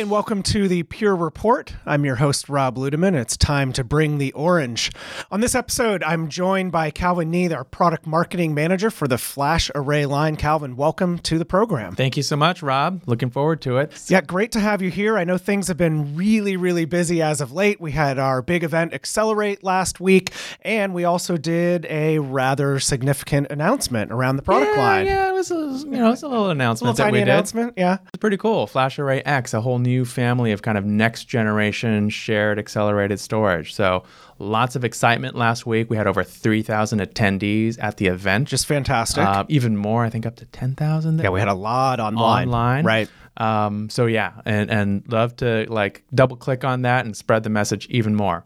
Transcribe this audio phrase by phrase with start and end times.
[0.00, 1.74] And welcome to the Pure Report.
[1.84, 3.14] I'm your host, Rob Ludeman.
[3.14, 4.90] It's time to bring the orange.
[5.30, 9.70] On this episode, I'm joined by Calvin Nieh, our product marketing manager for the Flash
[9.74, 10.36] Array line.
[10.36, 11.94] Calvin, welcome to the program.
[11.96, 13.02] Thank you so much, Rob.
[13.04, 13.92] Looking forward to it.
[14.08, 15.18] Yeah, great to have you here.
[15.18, 17.78] I know things have been really, really busy as of late.
[17.78, 23.48] We had our big event Accelerate last week, and we also did a rather significant
[23.50, 25.04] announcement around the product yeah, line.
[25.04, 27.28] Yeah, it was a, you know, it was a little announcement little that we did.
[27.28, 27.74] announcement.
[27.76, 28.66] Yeah, it's pretty cool.
[28.66, 33.74] Flash Array X, a whole new family of kind of next generation shared accelerated storage.
[33.74, 34.04] So
[34.38, 35.90] lots of excitement last week.
[35.90, 38.48] We had over 3,000 attendees at the event.
[38.48, 39.24] Just fantastic.
[39.24, 41.18] Uh, even more, I think up to 10,000.
[41.18, 42.48] Yeah, we had a lot online.
[42.48, 42.84] Online.
[42.84, 43.10] Right.
[43.36, 47.50] Um, so yeah, and, and love to like double click on that and spread the
[47.50, 48.44] message even more.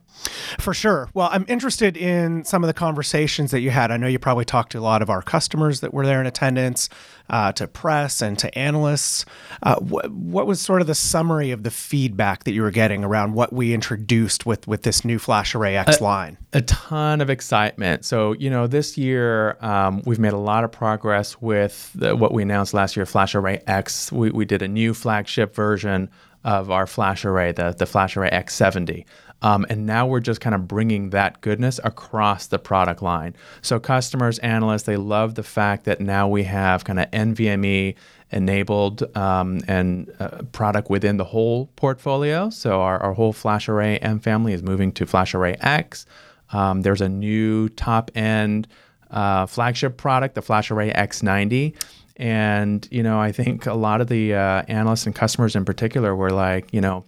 [0.59, 1.09] For sure.
[1.15, 3.91] Well, I'm interested in some of the conversations that you had.
[3.91, 6.27] I know you probably talked to a lot of our customers that were there in
[6.27, 6.89] attendance,
[7.31, 9.25] uh, to press and to analysts.
[9.63, 13.03] Uh, wh- what was sort of the summary of the feedback that you were getting
[13.03, 16.39] around what we introduced with with this new Flash Array X a, line?
[16.53, 18.05] A ton of excitement.
[18.05, 22.33] So you know, this year um, we've made a lot of progress with the, what
[22.33, 24.13] we announced last year, Flash Array X.
[24.13, 26.11] We, we did a new flagship version
[26.45, 29.07] of our flash array, the, the flash array X70.
[29.45, 33.37] Um, and now we're just kind of bringing that goodness across the product line.
[33.61, 37.95] So customers, analysts, they love the fact that now we have kind of NVMe
[38.31, 42.49] enabled um, and uh, product within the whole portfolio.
[42.49, 46.07] So our, our whole flash array M family is moving to flash array X.
[46.51, 48.67] Um, there's a new top end
[49.11, 51.75] uh, flagship product, the flash array X90
[52.17, 56.15] and, you know, I think a lot of the uh, analysts and customers in particular
[56.15, 57.05] were like, you know,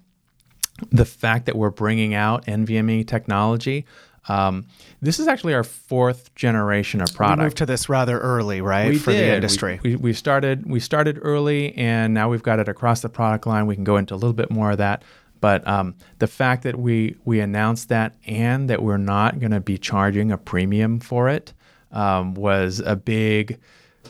[0.91, 3.87] the fact that we're bringing out NVMe technology.
[4.29, 4.67] Um,
[5.01, 7.39] this is actually our fourth generation of product.
[7.39, 9.21] We moved to this rather early, right, we for did.
[9.21, 9.81] the industry.
[9.83, 13.47] We, we, we, started we started early, and now we've got it across the product
[13.47, 13.67] line.
[13.67, 15.03] We can go into a little bit more of that.
[15.41, 19.61] But um, the fact that we we announced that and that we're not going to
[19.61, 21.53] be charging a premium for it
[21.93, 23.61] um, was a big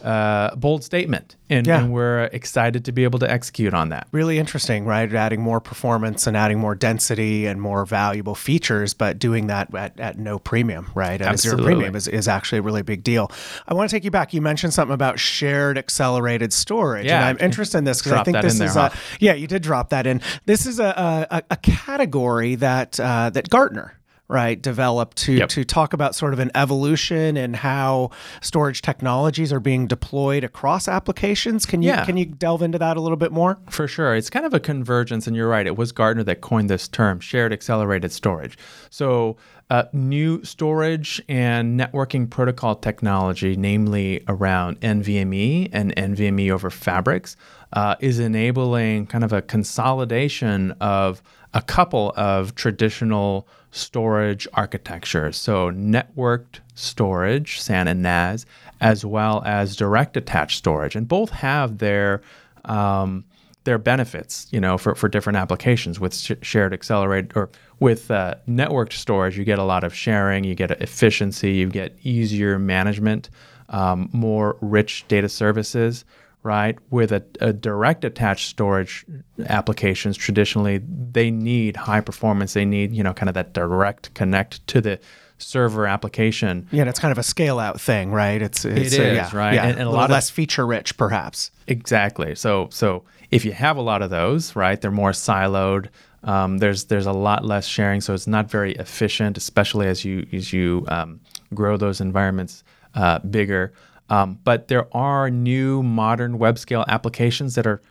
[0.07, 1.81] uh, bold statement, and, yeah.
[1.81, 4.07] and, we're excited to be able to execute on that.
[4.13, 5.13] Really interesting, right?
[5.13, 9.99] Adding more performance and adding more density and more valuable features, but doing that at,
[9.99, 11.21] at no premium, right?
[11.21, 11.65] At Absolutely.
[11.65, 13.33] zero premium is, is actually a really big deal.
[13.67, 14.33] I want to take you back.
[14.33, 18.23] You mentioned something about shared accelerated storage, yeah, and I'm interested in this because I
[18.23, 18.91] think this is huh?
[18.93, 20.21] a, yeah, you did drop that in.
[20.45, 25.49] This is a a, a category that uh, that Gartner right developed to yep.
[25.49, 28.11] to talk about sort of an evolution and how
[28.43, 32.05] storage technologies are being deployed across applications can you yeah.
[32.05, 34.61] can you delve into that a little bit more for sure it's kind of a
[34.61, 38.59] convergence and you're right it was Gartner that coined this term shared accelerated storage
[38.91, 39.37] so
[39.69, 47.37] uh, new storage and networking protocol technology, namely around NVMe and NVMe over fabrics,
[47.73, 51.21] uh, is enabling kind of a consolidation of
[51.53, 55.37] a couple of traditional storage architectures.
[55.37, 58.47] So, networked storage, SAN and NAS,
[58.81, 60.97] as well as direct attached storage.
[60.97, 62.23] And both have their
[62.65, 63.25] um,
[63.65, 66.01] their benefits, you know, for, for different applications.
[66.01, 67.51] With sh- shared accelerated or
[67.81, 71.97] with uh, networked storage, you get a lot of sharing, you get efficiency, you get
[72.03, 73.29] easier management,
[73.69, 76.05] um, more rich data services
[76.47, 76.79] right?
[76.91, 79.05] With a, a, direct attached storage
[79.49, 82.55] applications, traditionally they need high performance.
[82.55, 85.01] They need you know kind of that direct connect to the
[85.39, 86.69] server application.
[86.71, 88.41] Yeah, and it's kind of a scale out thing, right?
[88.41, 89.55] It's, it's it uh, is, yeah, right?
[89.55, 91.51] Yeah, and, and a, a lot lot less feature rich, perhaps.
[91.67, 92.37] Exactly.
[92.37, 93.03] So so
[93.33, 95.89] if you have a lot of those, right, they're more siloed.
[96.23, 100.27] Um, there's there's a lot less sharing, so it's not very efficient, especially as you
[100.33, 101.21] as you um,
[101.55, 102.63] grow those environments
[102.95, 103.73] uh, bigger.
[104.09, 107.83] Um, but there are new modern web scale applications that are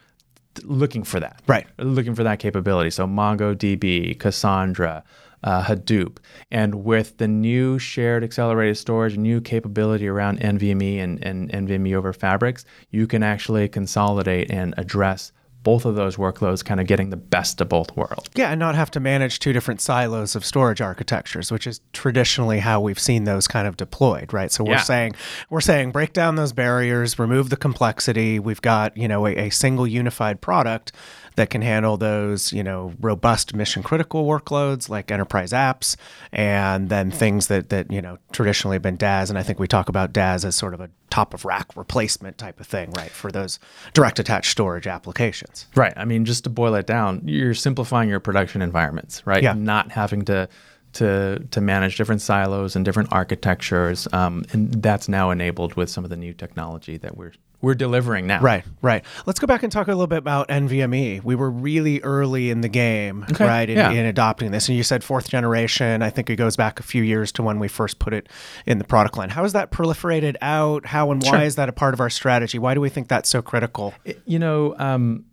[0.63, 1.41] looking for that.
[1.47, 1.67] Right.
[1.77, 2.89] Looking for that capability.
[2.89, 5.03] So MongoDB, Cassandra,
[5.43, 6.17] uh, Hadoop.
[6.51, 12.13] And with the new shared accelerated storage, new capability around NVMe and, and NVMe over
[12.13, 15.31] fabrics, you can actually consolidate and address
[15.65, 18.29] both of those workloads kind of getting the best of both worlds.
[18.35, 22.59] Yeah, and not have to manage two different silos of storage architectures, which is traditionally
[22.59, 24.51] how we've seen those kind of deployed, right?
[24.51, 24.81] So we're yeah.
[24.81, 25.15] saying
[25.49, 28.39] we're saying break down those barriers, remove the complexity.
[28.39, 30.91] We've got, you know, a, a single unified product
[31.35, 35.95] that can handle those, you know, robust mission critical workloads like enterprise apps,
[36.31, 39.29] and then things that that you know traditionally have been DAS.
[39.29, 42.37] And I think we talk about DAS as sort of a top of rack replacement
[42.37, 43.59] type of thing, right, for those
[43.93, 45.67] direct attached storage applications.
[45.75, 45.93] Right.
[45.95, 49.43] I mean, just to boil it down, you're simplifying your production environments, right?
[49.43, 49.53] Yeah.
[49.53, 50.49] Not having to
[50.93, 56.03] to to manage different silos and different architectures, um, and that's now enabled with some
[56.03, 57.33] of the new technology that we're
[57.65, 58.39] we're delivering now.
[58.41, 59.03] Right, right.
[59.25, 61.23] Let's go back and talk a little bit about NVMe.
[61.23, 63.89] We were really early in the game, Okay, right, in, yeah.
[63.89, 64.69] in adopting this.
[64.69, 66.03] And you said fourth generation.
[66.03, 68.29] I think it goes back a few years to when we first put it
[68.67, 69.29] in the product line.
[69.29, 70.85] How has that proliferated out?
[70.85, 71.41] How and why Sure.
[71.41, 72.59] is that a part of our strategy?
[72.59, 73.95] Why do we think that's so critical?
[74.25, 75.25] You know, um,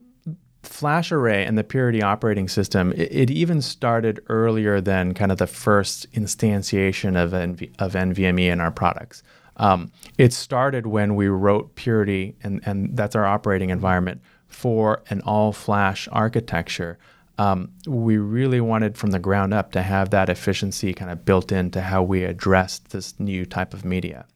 [0.62, 5.36] Flash Array and the Purity operating system, it, it even started earlier than kind of
[5.38, 9.22] the first instantiation of, NV, of NVMe in our products.
[9.56, 15.20] Um, it started when we wrote Purity, and, and that's our operating environment, for an
[15.22, 16.98] all flash architecture.
[17.38, 21.50] Um, we really wanted from the ground up to have that efficiency kind of built
[21.50, 24.26] into how we addressed this new type of media.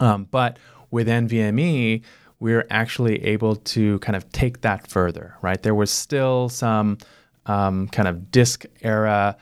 [0.00, 0.58] Um, but
[0.90, 2.02] with NVMe,
[2.38, 5.62] we are actually able to kind of take that further, right?
[5.62, 6.98] There was still some
[7.46, 9.36] um, kind of disk era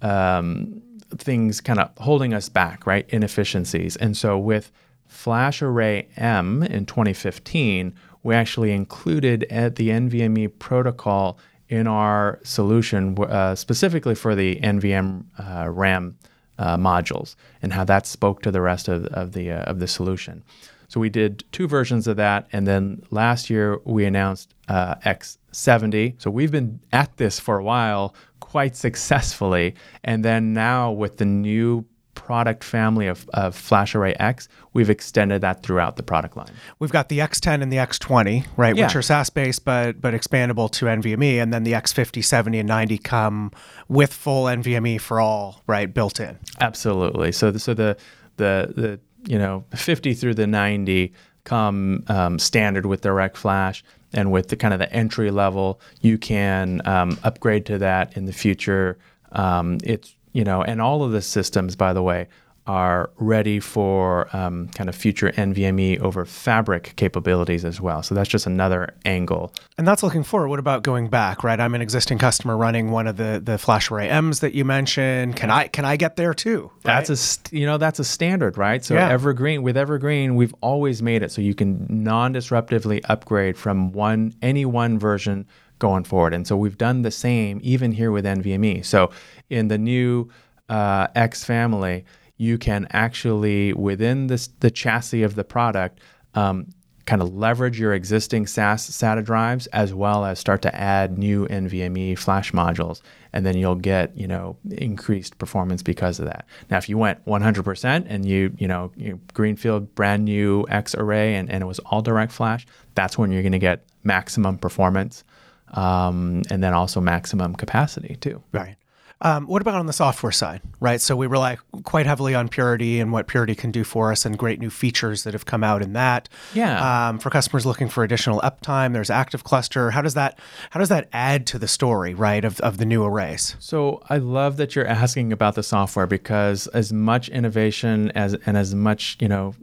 [0.00, 0.80] um,
[1.16, 3.08] things kind of holding us back, right?
[3.10, 3.96] Inefficiencies.
[3.96, 4.70] And so with
[5.06, 11.38] Flash Array M in 2015, we actually included uh, the NVMe protocol
[11.68, 16.16] in our solution uh, specifically for the NVM uh, RAM
[16.58, 19.86] uh, modules and how that spoke to the rest of, of the uh, of the
[19.86, 20.42] solution.
[20.88, 26.20] So we did two versions of that, and then last year we announced uh, X70.
[26.20, 29.74] So we've been at this for a while, quite successfully,
[30.04, 35.40] and then now with the new product family of, of Flash Array X, we've extended
[35.42, 36.50] that throughout the product line.
[36.78, 38.86] We've got the X10 and the X20, right, Yeah.
[38.86, 42.68] which are SAS based but but expandable to NVMe, and then the X50, 70, and
[42.68, 43.52] 90 come
[43.88, 46.38] with full NVMe for all, right, built in.
[46.60, 47.30] Absolutely.
[47.32, 47.96] So the, so the
[48.36, 51.12] the the you know 50 through the 90
[51.44, 53.82] come um, standard with direct flash
[54.12, 58.26] and with the kind of the entry level you can um, upgrade to that in
[58.26, 58.98] the future.
[59.32, 62.28] Um, it's you know and all of the systems by the way
[62.68, 68.02] are ready for um, kind of future NVMe over fabric capabilities as well.
[68.02, 69.52] So that's just another angle.
[69.78, 70.48] And that's looking forward.
[70.48, 71.58] What about going back, right?
[71.58, 75.34] I'm an existing customer running one of the the Flash Array M's that you mentioned.
[75.34, 76.70] Can I can I get there too?
[76.82, 78.84] That's a st- you know that's a standard, right?
[78.84, 79.08] So Yeah.
[79.08, 84.64] Evergreen with Evergreen, we've always made it so you can non-disruptively upgrade from one any
[84.66, 85.46] one version
[85.78, 88.84] going forward, and so we've done the same even here with NVMe.
[88.84, 89.10] So
[89.48, 90.28] in the new
[90.68, 92.04] uh, X family,
[92.38, 96.00] you can actually within this the chassis of the product.
[96.34, 96.68] Um,
[97.04, 101.48] kind of leverage your existing SAS SATA drives as well as start to add new
[101.48, 103.00] NVMe flash modules
[103.32, 106.46] and then you'll get you know increased performance because of that.
[106.70, 111.34] Now if you went 100% and you you know you greenfield brand new X array
[111.36, 115.24] and, and it was all direct flash, that's when you're going to get maximum performance
[115.72, 118.42] um, and then also maximum capacity too.
[118.52, 118.76] Right.
[119.20, 121.00] Um, what about on the software side, right?
[121.00, 124.38] So we rely quite heavily on Purity and what Purity can do for us, and
[124.38, 126.28] great new features that have come out in that.
[126.54, 127.08] Yeah.
[127.08, 129.90] Um, for customers looking for additional uptime, there's Active Cluster.
[129.90, 130.38] How does that
[130.70, 133.56] how does that add to the story, right, of, of the new arrays?
[133.58, 138.56] So I love that you're asking about the software because as much innovation as and
[138.56, 139.54] as much you know,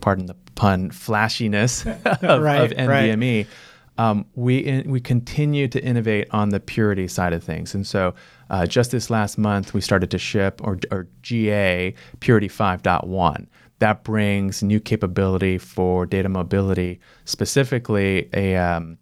[0.00, 3.16] pardon the pun, flashiness of, Right, of right.
[3.98, 7.74] Um, we in, we continue to innovate on the purity side of things.
[7.74, 8.14] And so
[8.50, 13.46] uh, just this last month, we started to ship or, or GA Purity 5.1.
[13.78, 18.98] That brings new capability for data mobility, specifically a um,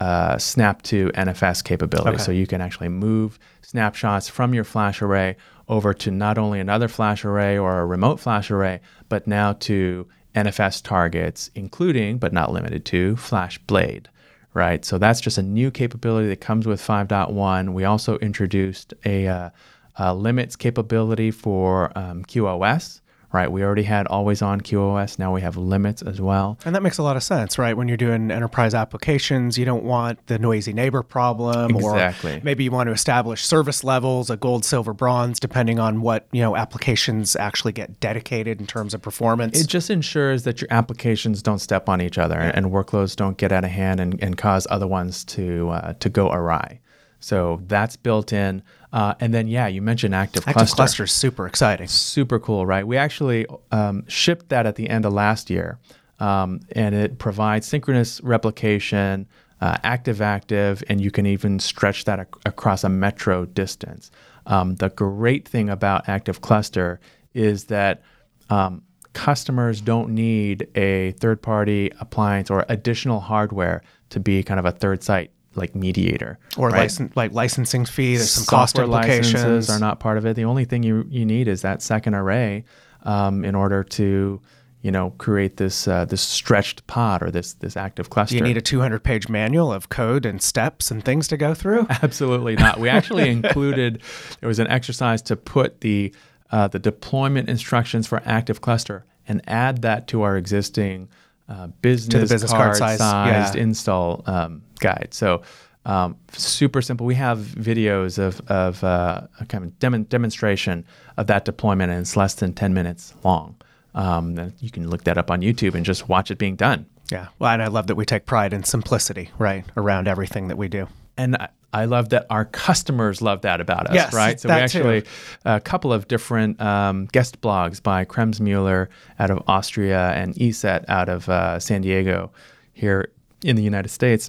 [0.00, 2.16] uh, snap to NFS capability.
[2.16, 2.22] Okay.
[2.22, 5.36] So you can actually move snapshots from your flash array
[5.68, 10.06] over to not only another flash array or a remote flash array, but now to
[10.34, 14.08] NFS targets, including but not limited to Flash Blade.
[14.54, 14.84] Right.
[14.84, 17.72] So that's just a new capability that comes with 5.1.
[17.72, 19.50] We also introduced a, uh,
[19.96, 23.00] a limits capability for um, QoS.
[23.32, 23.50] Right.
[23.50, 25.18] We already had always on QoS.
[25.18, 26.58] Now we have limits as well.
[26.64, 27.74] And that makes a lot of sense, right?
[27.76, 32.36] When you're doing enterprise applications, you don't want the noisy neighbor problem, Exactly.
[32.36, 36.26] or maybe you want to establish service levels, a gold, silver, bronze, depending on what
[36.32, 39.58] you know applications actually get dedicated in terms of performance.
[39.60, 43.52] It just ensures that your applications don't step on each other and workloads don't get
[43.52, 46.80] out of hand and, and cause other ones to uh, to go awry.
[47.22, 48.62] So that's built in.
[48.92, 50.50] Uh, and then, yeah, you mentioned Active, Cluster.
[50.50, 50.76] Active Cluster.
[50.76, 51.86] cluster is super exciting.
[51.88, 52.86] Super cool, right?
[52.86, 55.78] We actually um, shipped that at the end of last year,
[56.18, 59.26] um, and it provides synchronous replication,
[59.60, 64.10] uh, active active, and you can even stretch that ac- across a metro distance.
[64.46, 66.98] Um, the great thing about Active Cluster
[67.32, 68.02] is that
[68.50, 74.66] um, customers don't need a third party appliance or additional hardware to be kind of
[74.66, 76.82] a third site like mediator Or right?
[76.82, 79.34] license, like licensing fee, there's some cost implications.
[79.34, 80.34] licenses are not part of it.
[80.36, 82.64] The only thing you, you need is that second array
[83.02, 84.40] um, in order to
[84.82, 88.32] you know, create this uh, this stretched pod or this this active cluster.
[88.32, 91.54] Do you need a 200 page manual of code and steps and things to go
[91.54, 91.86] through?
[92.02, 92.80] Absolutely not.
[92.80, 94.02] We actually included
[94.40, 96.12] there was an exercise to put the
[96.50, 101.08] uh, the deployment instructions for active cluster and add that to our existing
[101.52, 103.62] uh, business, business card, card size, sized yeah.
[103.62, 105.08] install um, guide.
[105.10, 105.42] So
[105.84, 107.06] um, super simple.
[107.06, 110.84] We have videos of of uh, a kind of dem- demonstration
[111.16, 113.56] of that deployment, and it's less than ten minutes long.
[113.94, 116.86] Um, you can look that up on YouTube and just watch it being done.
[117.10, 117.28] Yeah.
[117.38, 120.68] Well, and I love that we take pride in simplicity, right, around everything that we
[120.68, 120.88] do.
[121.16, 124.38] And I, I love that our customers love that about us, Yes, right?
[124.38, 124.78] So we that too.
[124.78, 125.04] actually
[125.44, 128.88] a couple of different um, guest blogs by Kremsmuller
[129.18, 132.30] out of Austria and ESET out of uh, San Diego
[132.74, 133.10] here
[133.42, 134.28] in the United States,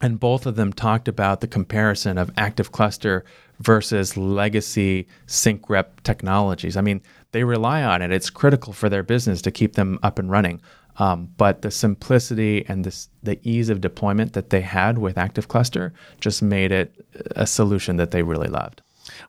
[0.00, 3.24] and both of them talked about the comparison of active cluster
[3.60, 6.76] versus legacy sync rep technologies.
[6.76, 10.18] I mean, they rely on it; it's critical for their business to keep them up
[10.18, 10.60] and running.
[10.98, 15.48] Um, but the simplicity and this, the ease of deployment that they had with Active
[15.48, 16.94] Cluster just made it
[17.34, 18.82] a solution that they really loved.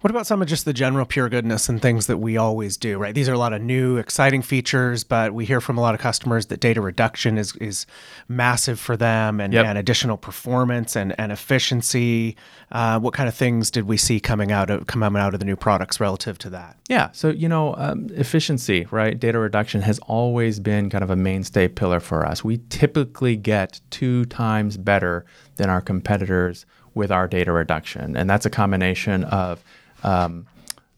[0.03, 2.97] What about some of just the general pure goodness and things that we always do,
[2.97, 3.15] right?
[3.15, 6.01] These are a lot of new, exciting features, but we hear from a lot of
[6.01, 7.85] customers that data reduction is is
[8.27, 9.65] massive for them and, Yep.
[9.65, 12.35] and additional performance and, and efficiency.
[12.69, 15.45] Uh, what kind of things did we see coming out of coming out of the
[15.45, 16.75] new products relative to that?
[16.89, 17.11] Yeah.
[17.13, 19.17] So, you know, um, efficiency, right?
[19.17, 22.43] Data reduction has always been kind of a mainstay pillar for us.
[22.43, 28.17] We typically get two times better than our competitors with our data reduction.
[28.17, 29.63] And that's a combination of
[30.03, 30.45] um,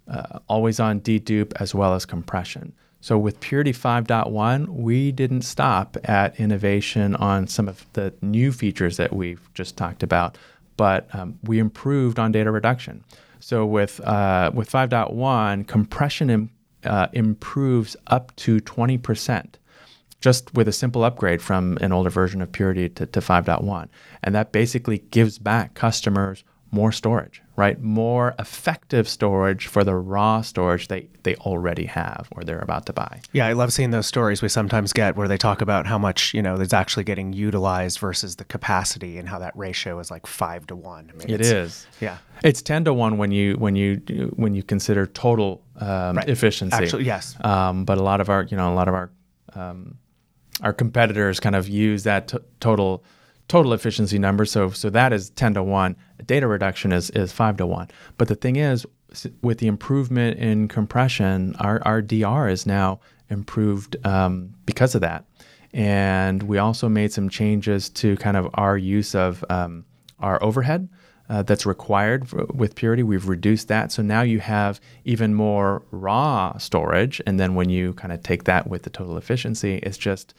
[0.08, 2.74] uh, always on dedupe as well as compression.
[3.02, 8.98] So with Purity 5.1, we didn't stop at innovation on some of the new features
[8.98, 10.38] that we've just talked about,
[10.76, 13.04] but um, we improved on data reduction.
[13.40, 16.50] So with uh, with 5.1, compression im-
[16.84, 19.56] uh, improves up to 20%
[20.20, 23.88] just with a simple upgrade from an older version of Purity to, to 5.1.
[24.24, 26.44] And that basically gives back customers
[26.82, 27.78] more storage, right?
[27.82, 32.94] More effective storage for the raw storage they, they already have or they're about to
[32.94, 33.22] buy.
[33.32, 36.34] Yeah, I love seeing those stories we sometimes get where they talk about how much
[36.34, 40.26] you know is actually getting utilized versus the capacity and how that ratio is like
[40.28, 41.12] five to one.
[41.14, 42.18] I mean, it's- Yeah.
[42.44, 43.90] It's 10 to 1 when you when you
[44.36, 46.30] when you consider total um, Right.
[46.30, 46.76] efficiency.
[46.76, 47.36] Actually, yes.
[47.44, 49.10] Um, but a lot of our, you know, a lot of our
[49.56, 49.98] um,
[50.62, 53.04] our competitors kind of use that t- total
[53.48, 54.44] total efficiency number.
[54.46, 55.96] So so that is ten to one.
[56.26, 57.90] Data reduction is is five to one.
[58.18, 58.86] But the thing is,
[59.42, 65.26] with the improvement in compression, our our DR is now improved um, because of that.
[65.74, 69.86] And we also made some changes to kind of our use of um,
[70.20, 70.88] our overhead
[71.30, 73.04] uh, that's required for, with Purity.
[73.04, 73.92] We've reduced that.
[73.92, 77.22] So now you have even more raw storage.
[77.26, 80.34] And then when you kind of take that with the total efficiency, it's just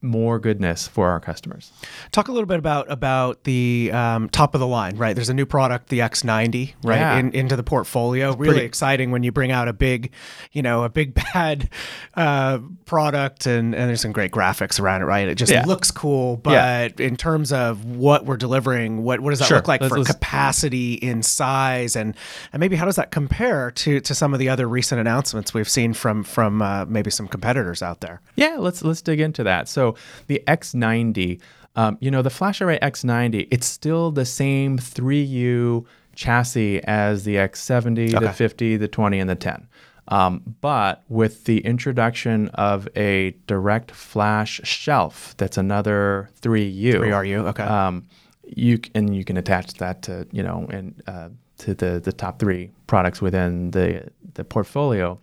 [0.00, 1.72] more goodness for our customers.
[2.12, 5.14] Talk a little bit about about the um, top of the line, right?
[5.14, 7.18] There's a new product, the X90, right, Yeah.
[7.18, 8.30] in, into the portfolio.
[8.30, 10.12] It's really pretty- exciting when you bring out a big,
[10.52, 11.68] you know, a big bad
[12.14, 15.28] uh, product, and, and there's some great graphics around it, right?
[15.28, 15.64] It just Yeah.
[15.64, 16.88] looks cool, but Yeah.
[17.06, 19.58] in terms of what we're delivering, what what does that Sure.
[19.58, 22.14] look like Let's- for let's- capacity in size, and
[22.52, 25.68] and maybe how does that compare to to some of the other recent announcements we've
[25.68, 28.20] seen from from uh, maybe some competitors out there?
[28.36, 29.68] Yeah, let's let's dig into that.
[29.68, 29.87] So
[30.26, 31.40] the X90,
[31.76, 38.18] um, you know, the FlashArray X90, it's still the same 3U chassis as the X70,
[38.18, 39.68] the 50, the 20, and the 10.
[40.08, 46.94] Um, but with the introduction of a direct flash shelf, that's another 3U.
[46.94, 47.62] 3RU, okay.
[47.62, 48.08] Um,
[48.56, 51.28] you and you can attach that to you know and uh,
[51.58, 55.18] to the the top three products within the the portfolio.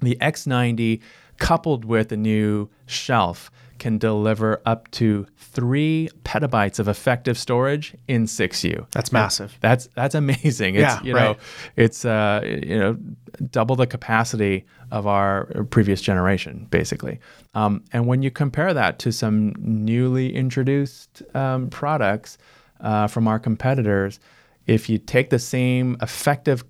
[0.00, 1.00] The X90
[1.38, 3.50] coupled with a new shelf
[3.84, 8.90] can deliver up to three petabytes of effective storage in 6U.
[8.92, 9.58] That's massive.
[9.60, 10.76] That's that's amazing.
[10.76, 11.38] It's, Yeah, you know, right.
[11.76, 12.96] it's uh, you know,
[13.50, 17.20] double the capacity of our previous generation, basically.
[17.54, 22.38] Um, and when you compare that to some newly introduced um, products
[22.80, 24.18] uh, from our competitors,
[24.66, 26.64] if you take the same effective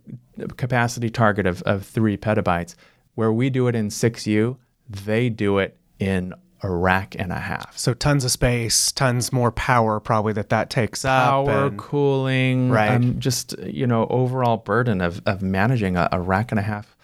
[0.56, 2.74] capacity target of, of three petabytes,
[3.14, 4.56] where we do it in 6U,
[4.88, 7.76] they do it in a rack and a half.
[7.76, 11.46] So tons of space, tons more power probably that that takes up.
[11.46, 12.90] power, cooling, Right.
[12.92, 16.96] um, just you know overall burden of, of managing a, a rack and a half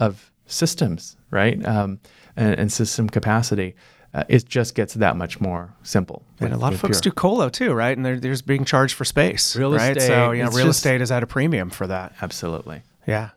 [0.00, 1.64] of systems, right?
[1.66, 1.98] Um,
[2.36, 3.74] and, and system capacity.
[4.14, 6.22] Uh, it just gets that much more simple.
[6.40, 7.10] And a lot of folks Pure.
[7.12, 7.94] do colo too, right?
[7.94, 9.54] And they're, they're just being charged for space.
[9.56, 10.00] Real right?
[10.00, 12.14] So, you know, real just- estate is at a premium for that.
[12.22, 12.82] Absolutely.
[13.06, 13.30] Yeah.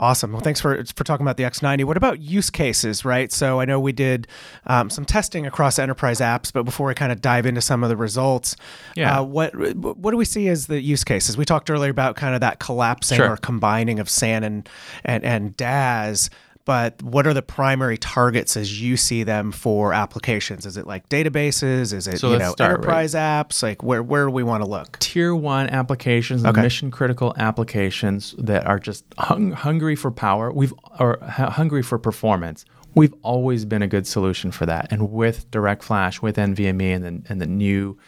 [0.00, 0.32] Awesome.
[0.32, 1.84] Well, thanks for for talking about the X90.
[1.84, 3.30] What about use cases, right?
[3.30, 4.26] So I know we did
[4.66, 7.90] um, some testing across enterprise apps, but before we kind of dive into some of
[7.90, 8.56] the results,
[8.96, 9.20] Yeah.
[9.20, 11.36] uh, what what do we see as the use cases?
[11.36, 13.32] We talked earlier about kind of that collapsing Sure.
[13.32, 14.66] or combining of SAN and
[15.04, 16.30] and, and DAS.
[16.70, 20.64] But what are the primary targets as you see them for applications?
[20.66, 21.92] Is it like databases?
[21.92, 22.78] Is it So you know start, right?
[22.78, 23.60] enterprise apps?
[23.60, 24.96] Like where where do we want to look?
[25.00, 26.62] tier one applications, Okay.
[26.62, 30.52] mission critical applications that are just hung, hungry for power.
[30.52, 32.64] We've or hungry for performance.
[32.94, 34.92] We've always been a good solution for that.
[34.92, 37.98] And with Direct Flash, with NVMe, and the, and the new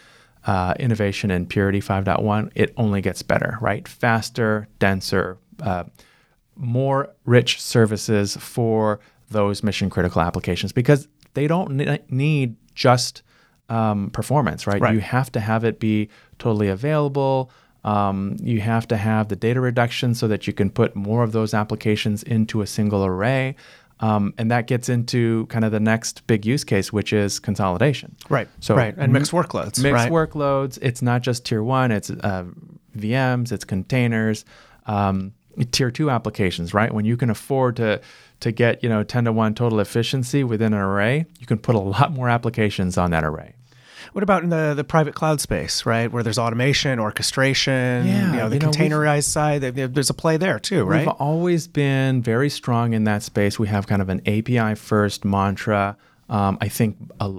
[0.47, 3.59] uh, innovation in Purity 5.1, it only gets better.
[3.61, 5.39] Right, faster, denser.
[5.61, 5.85] Uh,
[6.57, 13.23] more rich services for those mission critical applications because they don't ne- need just
[13.69, 14.81] um, performance, right?
[14.81, 14.95] Right.
[14.95, 17.51] You have to have it be totally available.
[17.85, 21.33] Um, you have to have the data reduction so that you can put more of
[21.33, 23.57] those applications into a single array.
[24.01, 28.17] Um, and that gets into kind of the next big use case, which is consolidation.
[28.29, 28.49] Right.
[28.61, 28.95] So right.
[28.97, 29.81] And mixed workloads.
[29.81, 30.11] mixed right?
[30.11, 30.79] workloads.
[30.83, 31.93] It's not just tier one.
[31.93, 32.45] It's uh,
[32.97, 33.53] VMs.
[33.53, 34.45] It's containers.
[34.87, 35.33] Um,
[35.71, 36.93] tier two applications, right?
[36.93, 38.01] When you can afford to
[38.41, 41.75] to get you know ten to one total efficiency within an array, you can put
[41.75, 43.55] a lot more applications on that array.
[44.15, 46.11] What about in the, the private cloud space, right?
[46.13, 49.61] Where there's automation, orchestration, Yeah, you know, the you know, containerized side.
[49.63, 51.01] there- there- There's a play there too, right?
[51.07, 53.59] We've always been very strong in that space.
[53.59, 55.97] We have kind of an API first mantra.
[56.29, 57.33] Um, I think a,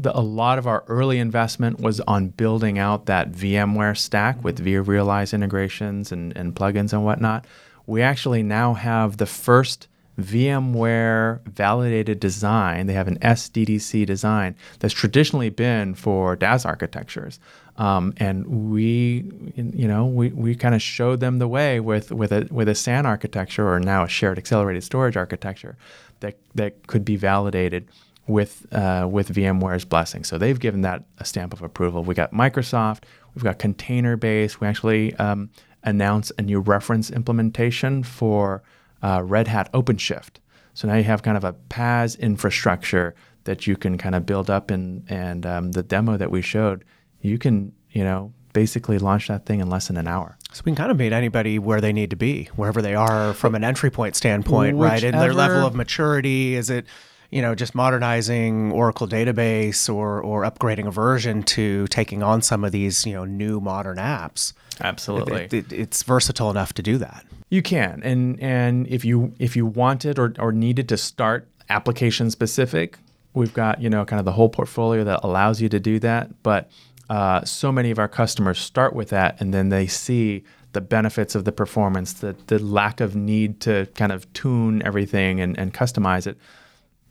[0.00, 4.64] the, a lot of our early investment was on building out that VMware stack with
[4.64, 7.46] vRealize integrations and, and plugins and whatnot.
[7.86, 9.88] We actually now have the first
[10.20, 12.86] VMware validated design.
[12.86, 17.40] They have an SDDC design that's traditionally been for DAS architectures.
[17.76, 22.32] Um, and we, you know, we, we kind of showed them the way with, with
[22.32, 25.76] a with a SAN architecture or now a shared accelerated storage architecture
[26.18, 27.86] that that could be validated
[28.28, 30.24] with uh, with VMware's blessing.
[30.24, 32.04] So they've given that a stamp of approval.
[32.04, 33.04] We got Microsoft.
[33.34, 34.60] We've got container based.
[34.60, 35.50] We actually um,
[35.82, 38.62] announced a new reference implementation for
[39.02, 40.36] uh, Red Hat OpenShift.
[40.74, 43.14] So now you have kind of a PaaS infrastructure
[43.44, 46.84] that you can kind of build up in, and um, the demo that we showed,
[47.20, 50.36] you can you know basically launch that thing in less than an hour.
[50.52, 53.34] So we can kind of meet anybody where they need to be, wherever they are
[53.34, 55.02] from an entry point standpoint, right?
[55.02, 56.54] And their level of maturity.
[56.54, 56.86] Is it,
[57.30, 62.64] you know, just modernizing Oracle database or or upgrading a version to taking on some
[62.64, 64.52] of these, you know, new modern apps?
[64.80, 65.42] Absolutely.
[65.44, 67.24] It- it- it's versatile enough to do that.
[67.50, 72.30] You can, and and if you if you wanted or, or needed to start application
[72.30, 72.98] specific,
[73.34, 76.42] we've got you know kind of the whole portfolio that allows you to do that.
[76.42, 76.70] But
[77.10, 81.34] uh, so many of our customers start with that, and then they see the benefits
[81.34, 85.72] of the performance, the the lack of need to kind of tune everything and, and
[85.72, 86.36] customize it.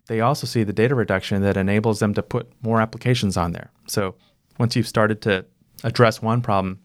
[0.08, 3.72] They also see the data reduction that enables them to put more applications on there.
[3.88, 4.16] So
[4.58, 5.46] once you've started to
[5.84, 6.80] address one problem,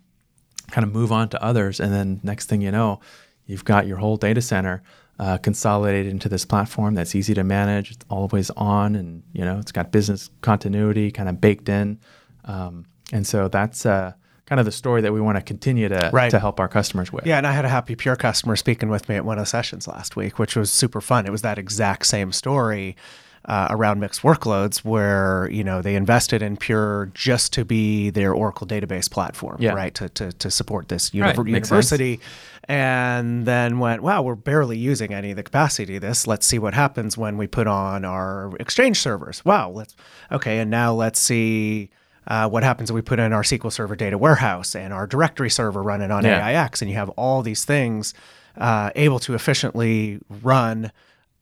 [0.71, 3.01] kind of move on to others, and then next thing you know,
[3.47, 4.83] you've got your whole data center
[5.19, 7.93] uh, consolidated into this platform that's easy to manage.
[7.93, 12.01] It's always on, and you know it's got business continuity kind of baked in,
[12.45, 14.13] um, and so that's uh,
[14.47, 16.31] kind of the story that we want to continue to Right.
[16.31, 17.27] to help our customers with.
[17.27, 19.47] Yeah, and I had a happy Pure customer speaking with me at one of the
[19.49, 21.27] sessions last week, which was super fun.
[21.27, 22.97] It was that exact same story
[23.45, 28.33] uh, around mixed workloads, where you know they invested in Pure just to be their
[28.33, 29.73] Oracle database platform, Yeah.
[29.73, 32.21] right, to, to to support this uni- Right, university,
[32.69, 36.27] and then went, wow, we're barely using any of the capacity of this.
[36.29, 39.45] Let's see what happens when we put on our Exchange servers.
[39.45, 39.97] Wow, let's
[40.31, 41.91] okay, and now let's see.
[42.27, 45.51] Uh, what happens if we put in our SQL Server data warehouse and our directory
[45.51, 46.47] server running on Yeah.
[46.65, 48.15] AIX, and you have all these things
[48.57, 50.93] uh, able to efficiently run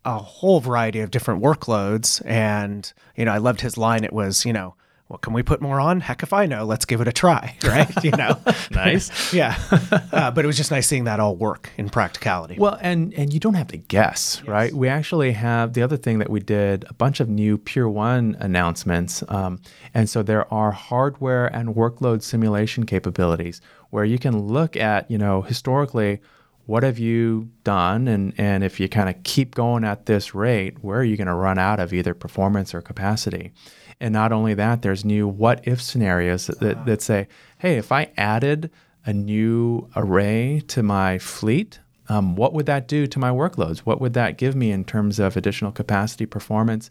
[0.05, 2.23] a whole variety of different workloads.
[2.25, 4.05] And you know, I loved his line.
[4.05, 4.75] It was, you know,
[5.11, 6.01] well, can we put more on?
[6.01, 6.65] Heck if I know.
[6.65, 8.05] Let's give it a try, right?
[8.05, 8.39] You know,
[8.71, 9.33] Nice.
[9.35, 9.59] yeah.
[10.13, 12.55] Uh, but it was just nice seeing that all work in practicality.
[12.57, 14.73] Well, and and you don't have to guess, right?
[14.73, 19.25] We actually have the other thing that we did a bunch of new Pure1 announcements,
[19.29, 19.61] um,
[19.93, 25.19] and so there are hardware and workload simulation capabilities where you can look at, you
[25.19, 26.21] know, historically,
[26.67, 30.85] what have you done, and and if you kind of keep going at this rate,
[30.85, 33.51] where are you going to run out of either performance or capacity?
[34.01, 37.93] And not only that, there's new what if scenarios that, that, that say, hey, if
[37.93, 38.71] I added
[39.05, 43.79] a new array to my fleet, um, what would that do to my workloads?
[43.81, 46.91] What would that give me in terms of additional capacity, performance,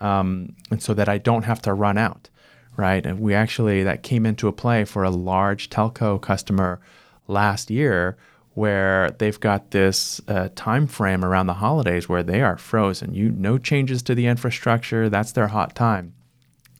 [0.00, 2.28] um, and so that I don't have to run out,
[2.76, 3.04] right?
[3.04, 6.80] And we actually that came into a play for a large telco customer
[7.26, 8.16] last year,
[8.54, 13.14] where they've got this uh, time frame around the holidays where they are frozen.
[13.14, 15.08] You no changes to the infrastructure.
[15.08, 16.14] That's their hot time,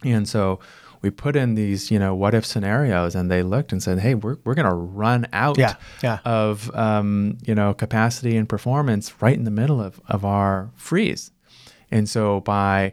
[0.04, 0.60] and so
[1.02, 4.14] we put in these you know what if scenarios, and they looked and said, hey,
[4.14, 6.18] we're we're going to run out Yeah, yeah.
[6.24, 11.30] of um, you know capacity and performance right in the middle of of our freeze,
[11.90, 12.92] and so by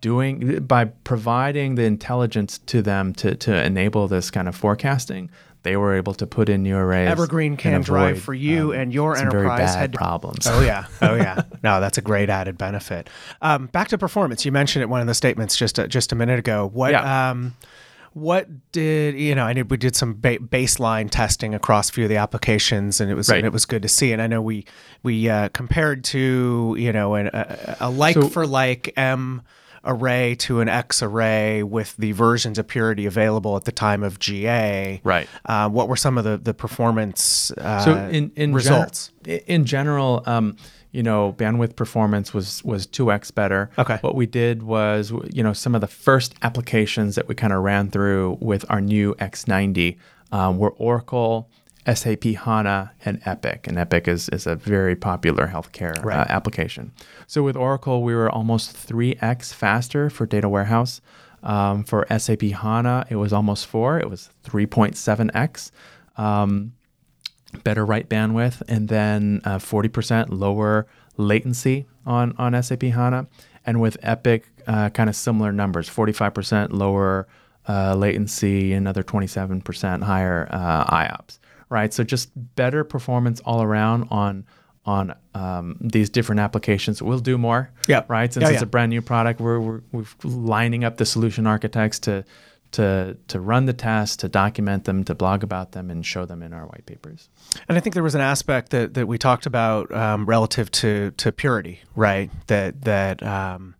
[0.00, 5.30] doing by providing the intelligence to them to to enable this kind of forecasting,
[5.62, 7.08] they were able to put in new arrays.
[7.08, 10.46] Evergreen can drive avoid, for you um, and your enterprise had problems.
[10.46, 11.42] Oh yeah, oh yeah.
[11.62, 13.08] No, that's a great added benefit.
[13.42, 14.44] Um, back to performance.
[14.44, 16.68] You mentioned it one of the statements just a, just a minute ago.
[16.72, 17.30] What Yeah.
[17.30, 17.54] um,
[18.12, 19.44] what did you know?
[19.44, 23.08] I know we did some ba- baseline testing across a few of the applications, and
[23.10, 23.36] it was Right.
[23.38, 24.12] and it was good to see.
[24.12, 24.64] And I know we
[25.04, 29.42] we uh, compared to you know an, a, a like So- for like M
[29.84, 34.18] array to an X array with the versions of Purity available at the time of
[34.18, 35.00] GA.
[35.04, 35.26] Right.
[35.46, 39.12] Uh, what were some of the the performance uh, so in in results?
[39.22, 40.56] Gen- in general, um,
[40.92, 43.70] you know, bandwidth performance was was two x better.
[43.78, 43.98] Okay.
[44.00, 47.62] What we did was, you know, some of the first applications that we kind of
[47.62, 49.96] ran through with our new X90
[50.32, 51.48] um, were Oracle.
[51.86, 56.92] SAP HANA and Epic, and Epic is, is a very popular healthcare uh, application.
[57.26, 61.00] So with Oracle, we were almost 3x faster for data warehouse.
[61.42, 63.98] Um, for SAP HANA, it was almost four.
[63.98, 65.70] It was 3.7x.
[66.18, 66.74] Um,
[67.64, 70.86] better write bandwidth, and then uh, 40% lower
[71.16, 73.26] latency on, on SAP HANA.
[73.66, 77.28] And with Epic, uh, kind of similar numbers 45% lower
[77.68, 81.92] uh, latency, another 27% higher uh, IOPS, right?
[81.92, 84.44] So just better performance all around on
[84.86, 87.02] on um, these different applications.
[87.02, 88.08] We'll do more, Yep.
[88.08, 88.32] right?
[88.32, 88.62] Since Yeah, it's yeah.
[88.62, 92.24] a brand new product, we're, we're, we're lining up the solution architects to
[92.72, 96.42] to to run the tests, to document them, to blog about them, and show them
[96.42, 97.28] in our white papers.
[97.68, 101.10] And I think there was an aspect that, that we talked about um, relative to,
[101.12, 102.30] to purity, right?
[102.46, 103.74] That that um,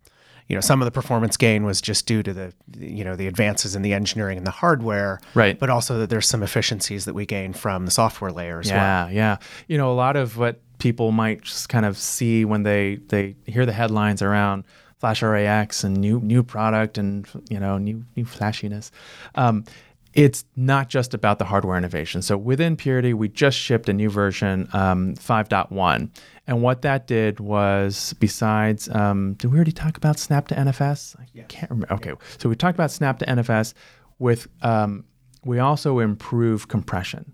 [0.49, 3.27] you know some of the performance gain was just due to the you know the
[3.27, 5.59] advances in the engineering and the hardware, Right.
[5.59, 8.77] But also that there's some efficiencies that we gain from the software layer as well.
[8.77, 9.37] Yeah, yeah.
[9.69, 13.37] You know, a lot of what people might just kind of see when they they
[13.47, 14.65] hear the headlines around
[15.01, 18.93] Flash Array X and new new product and you know new new flashiness.
[19.35, 19.65] Um,
[20.13, 22.21] it's not just about the hardware innovation.
[22.21, 26.11] So within Purity, we just shipped a new version, um, 5.1.
[26.49, 31.15] And what that did was, besides, um, did we already talk about Snap to NFS?
[31.21, 31.95] I can't remember.
[31.95, 33.73] Okay, so we talked about Snap to NFS.
[34.19, 35.05] With um,
[35.45, 37.33] we also improve compression.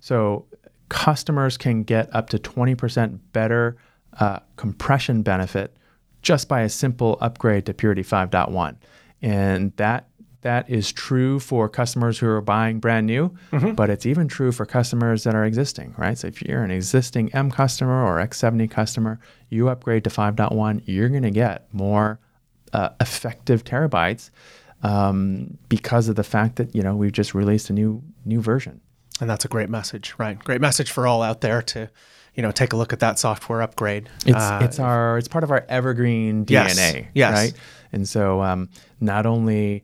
[0.00, 0.44] So
[0.90, 3.76] customers can get up to 20% better
[4.20, 5.74] uh, compression benefit
[6.22, 8.76] just by a simple upgrade to Purity 5.1.
[9.22, 10.08] And that
[10.42, 13.34] that is true for customers who are buying brand new,
[13.74, 16.16] but it's even true for customers that are existing, right?
[16.16, 21.08] So if you're an existing M customer or X70 customer, you upgrade to 5.1, you're
[21.08, 22.20] going to get more
[22.72, 24.30] uh, effective terabytes
[24.82, 28.80] um, because of the fact that you know we've just released a new new version.
[29.20, 30.38] And that's a great message, right?
[30.38, 31.90] Great message for all out there to
[32.38, 34.08] you know take a look at that software upgrade.
[34.24, 37.34] It's Uh, it's our it's part of our evergreen Yes, DNA, yes.
[37.34, 37.52] right?
[37.92, 38.68] And so um,
[39.00, 39.82] not only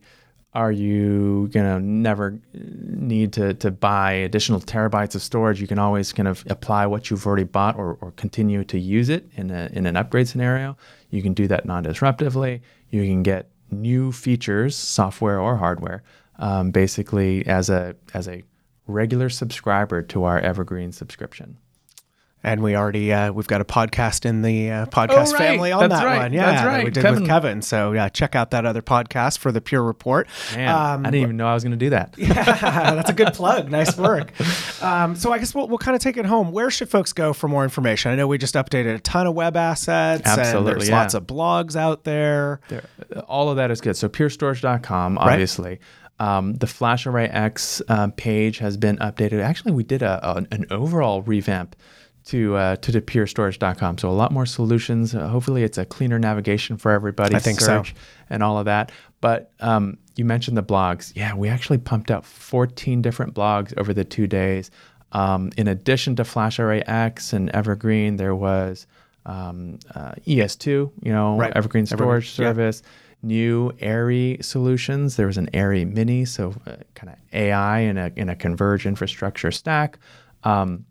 [0.53, 6.13] are you gonna never need to to buy additional terabytes of storage, you can always
[6.13, 9.69] kind of apply what you've already bought or, or continue to use it in a,
[9.73, 10.77] in an upgrade scenario.
[11.09, 12.61] You can do that non-disruptively.
[12.89, 16.03] You can get new features, software or hardware,
[16.39, 18.43] um, basically as a as a
[18.87, 21.57] regular subscriber to our evergreen subscription.
[22.45, 25.37] And we already uh, we've got a podcast in the uh, podcast Oh, right.
[25.37, 26.17] family on That's that right.
[26.19, 26.31] one.
[26.33, 27.19] Yeah, That's that we did Kevin.
[27.21, 27.61] with Kevin.
[27.61, 30.27] So yeah, check out that other podcast for the Pure Report.
[30.53, 32.13] Man, Um, I didn't even know I was going to do that.
[32.17, 33.69] That's a good plug.
[33.69, 34.31] Nice work.
[34.81, 36.51] Um, so I guess we'll, we'll kind of take it home.
[36.51, 38.11] Where should folks go for more information?
[38.11, 40.21] I know we just updated a ton of web assets.
[40.29, 40.99] And Absolutely, there's yeah.
[40.99, 42.59] lots of blogs out there.
[42.67, 42.83] There,
[43.27, 43.95] all of that is good.
[43.97, 45.79] So purestorage.com, obviously.
[46.19, 49.41] Um, the Flash Array X um, page has been updated.
[49.41, 51.75] Actually, we did a, a- an overall revamp
[52.25, 53.97] to uh, to the purestorage.com.
[53.97, 55.13] So a lot more solutions.
[55.15, 57.35] Uh, hopefully, it's a cleaner navigation for everybody.
[57.35, 57.83] I think so.
[58.29, 58.91] and all of that.
[59.21, 61.11] But um, you mentioned the blogs.
[61.15, 64.71] Yeah, we actually pumped out 14 different blogs over the two days.
[65.11, 68.85] Um, in addition to Flash Array X and Evergreen, there was
[69.25, 71.53] um, uh, ES2, you know, Right.
[71.55, 72.35] Evergreen Evergreen, storage yeah.
[72.35, 72.83] service,
[73.23, 75.15] new AIRI solutions.
[75.15, 78.85] There was an AIRI Mini, so uh, kind of AI in a in a converged
[78.85, 79.99] infrastructure stack.
[80.43, 80.85] Um,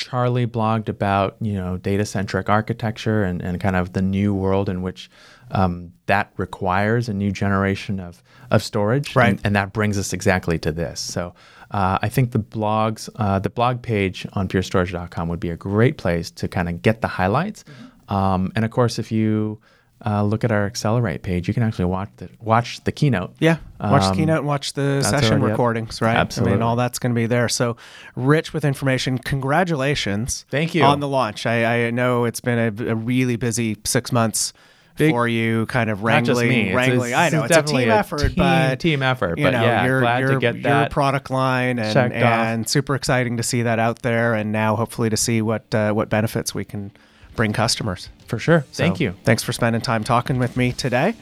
[0.00, 4.68] Charlie blogged about you know data centric architecture and, and kind of the new world
[4.68, 5.10] in which
[5.50, 9.30] um, that requires a new generation of of storage, Right.
[9.30, 11.00] And, and that brings us exactly to this.
[11.00, 11.34] So.
[11.72, 15.98] Uh, I think the blogs, uh, the blog page on purestorage.com would be a great
[15.98, 17.64] place to kind of get the highlights.
[18.08, 19.60] Um, and of course, if you
[20.04, 23.34] uh, look at our Accelerate page, you can actually watch the watch the keynote.
[23.38, 26.16] Yeah, watch the Um, keynote and watch the session recordings, right?
[26.16, 26.54] I Absolutely.
[26.54, 27.48] mean, all that's going to be there.
[27.48, 27.76] So
[28.16, 29.18] rich with information.
[29.18, 30.46] Congratulations.
[30.50, 30.82] Thank you.
[30.84, 31.44] On the launch.
[31.46, 34.52] I, I know it's been a, a really busy six months
[34.96, 36.50] Big- for you, kind of wrangling.
[36.50, 37.10] It's- wrangling.
[37.12, 39.50] it's- I know it's it's a team a effort, team- but team effort, You but
[39.52, 43.42] know, yeah, your, glad to get your that product line and, and super exciting to
[43.42, 46.90] see that out there, and now hopefully to see what uh, what benefits we can
[47.36, 48.08] bring customers.
[48.26, 48.64] for sure.
[48.72, 49.14] So, Thank you.
[49.24, 51.14] Thanks for spending time talking with me today.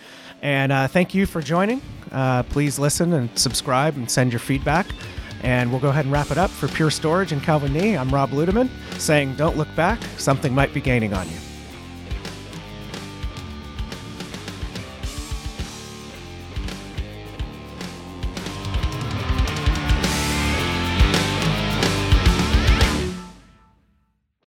[0.42, 1.80] And uh, thank you for joining.
[2.12, 4.86] Uh, please listen and subscribe and send your feedback.
[5.42, 7.98] And we'll go ahead and wrap it up for Pure Storage and Calvin Nieh.
[7.98, 8.68] I'm Rob Ludeman
[8.98, 10.00] saying, don't look back.
[10.16, 11.36] Something might be gaining on you.